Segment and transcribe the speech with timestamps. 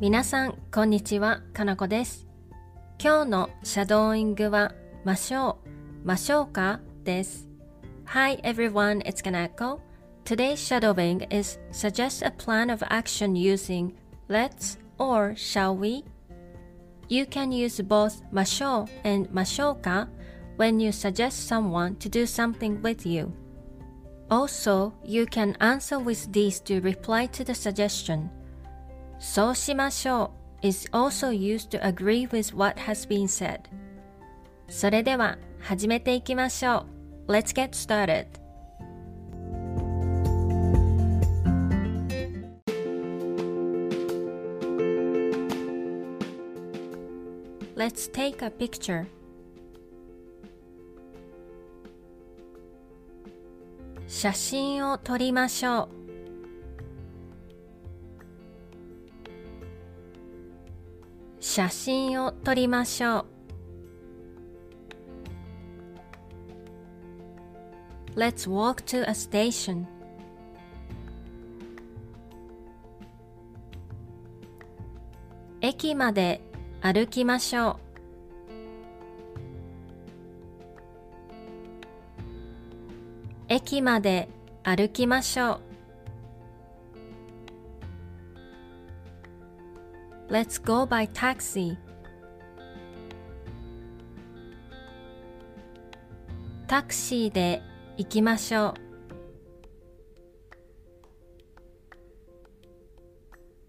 [0.00, 1.42] 皆さん、こんにちは。
[1.52, 2.26] かなこです。
[3.02, 4.72] 今日のシャドーイングは、
[5.04, 7.48] ましょう、ましょうかです。
[8.06, 9.80] Hi everyone, it's Kanako.
[10.24, 13.92] Today's shadowing is suggest a plan of action using
[14.28, 16.04] let's or shall we.
[17.08, 20.08] You can use both ましょう and ましょうか
[20.56, 23.32] when you suggest someone to do something with you.
[24.30, 28.30] Also, you can answer with these to reply to the suggestion.
[29.25, 33.59] そうしましょう is also used to agree with what has been said.
[34.69, 36.85] それでは始めていきましょ
[37.27, 37.31] う。
[37.31, 38.27] Let's get started.
[47.75, 49.07] Let's take a picture.
[54.07, 56.04] 写真を撮りましょう。
[61.55, 63.25] 写真を撮りましょう。
[68.19, 69.85] Let's walk to a station.
[75.61, 76.41] 駅まで
[76.81, 77.77] 歩きましょう。
[83.47, 84.27] 駅まで
[84.63, 85.64] 歩きましょう。
[90.29, 91.77] Let's go by taxi.
[96.67, 97.61] タクシーで
[97.97, 98.73] 行きましょう。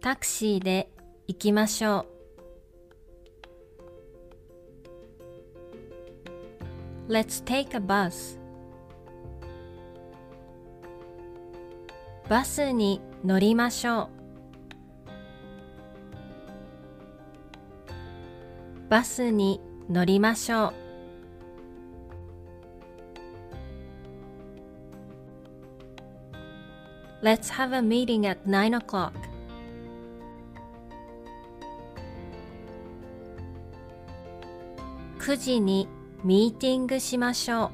[0.00, 0.90] タクシーで
[1.26, 2.06] 行きましょ
[7.08, 7.12] う。
[7.12, 8.38] Let's take a bus.
[12.28, 14.17] バスに乗りましょう。
[18.88, 20.74] バスに乗りましょう。
[27.22, 29.12] Let's have a meeting at 9 o'clock.
[35.18, 35.88] 9時に
[36.24, 37.70] ミーティングしましょう。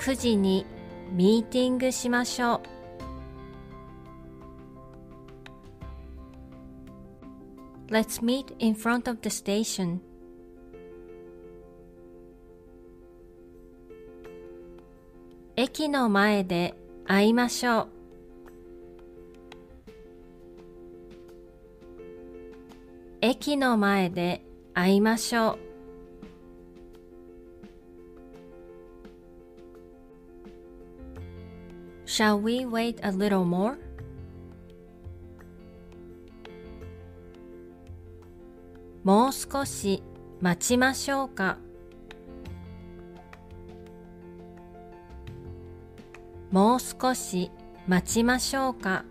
[0.00, 0.64] 9時に
[1.12, 2.73] ミーティングしましょう。
[7.93, 9.99] Let's meet in front of the station.
[15.55, 16.75] 駅の前で
[17.05, 17.87] 会いましょう。
[23.21, 25.59] 駅の前で会いましょう。
[32.05, 33.82] Shall we wait a little more?
[39.04, 40.02] もう少し
[40.40, 41.58] 待ちましょうか。
[46.50, 47.50] もう少し
[47.86, 49.04] 待ちましょうか。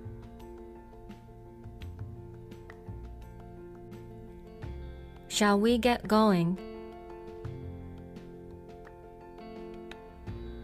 [5.29, 6.55] Shall we get going?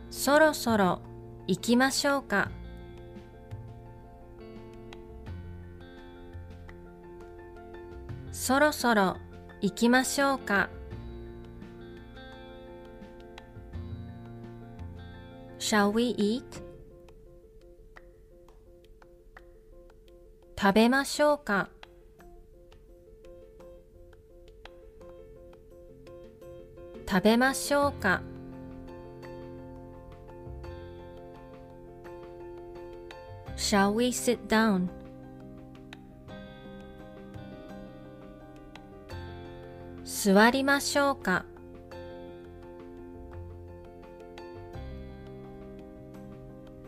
[0.09, 1.01] そろそろ
[1.45, 2.49] 行きましょうか。
[8.31, 9.17] そろそろ
[9.61, 10.69] 行きましょうか。
[15.59, 16.43] Shall we eat?
[20.59, 21.69] 食べましょうか。
[27.07, 28.21] 食べましょうか。
[33.55, 34.98] Shall we sit down?
[40.21, 41.45] 座りましょうか。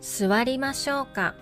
[0.02, 1.34] 座りましょうか。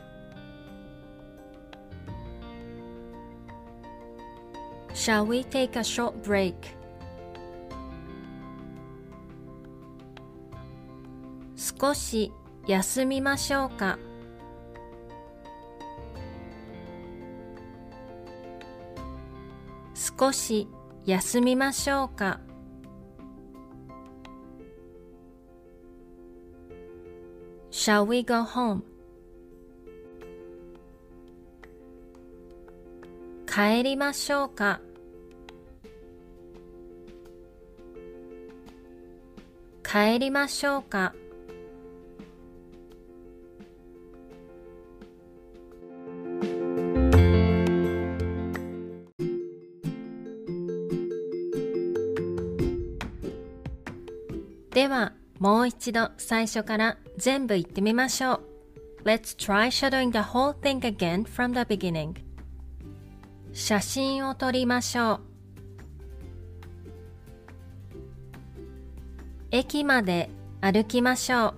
[4.95, 6.55] Shall we take a short break?
[11.57, 12.33] 少し
[12.69, 13.99] 休みましょうか。
[19.93, 20.69] 少し
[21.07, 22.41] 休みましょうか。
[27.71, 28.83] Shall we go home?
[33.47, 34.81] 帰りましょうか。
[39.83, 41.15] 帰りましょうか。
[54.71, 58.41] ではもう一度最初から全部言ってみましょう。
[59.05, 62.15] Let's try shadowing the whole thing again from the beginning.
[63.53, 65.21] 写真を撮りましょう。
[69.51, 70.31] 駅まで
[70.61, 71.55] 歩きましょう。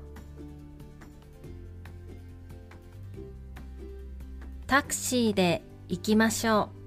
[4.66, 6.81] タクシーで行きましょう。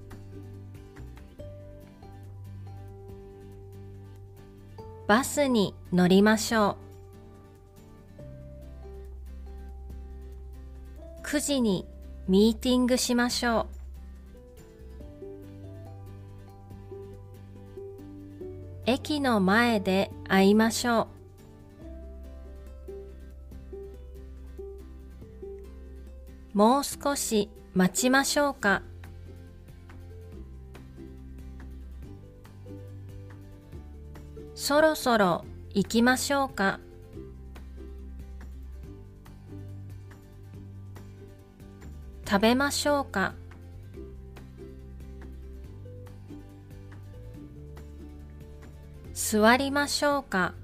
[5.06, 6.76] バスに乗りましょ
[11.22, 11.22] う。
[11.22, 11.86] 9時に
[12.26, 13.76] ミーティングしましょう。
[18.86, 21.08] 駅の前で会いましょ
[26.54, 26.56] う。
[26.56, 28.82] もう少し待ちましょうか。
[34.56, 35.44] そろそろ
[35.74, 36.80] 行きましょうか。
[42.26, 43.34] 食べましょうか。
[49.12, 50.54] 座りましょうか。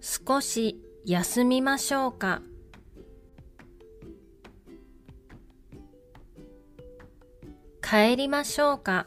[0.00, 2.40] 少し休みましょうか
[7.82, 9.06] 帰りましょうか